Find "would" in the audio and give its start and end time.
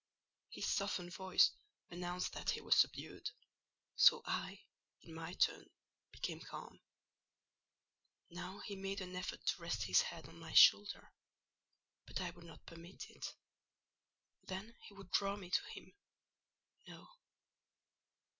12.31-12.45, 14.95-15.11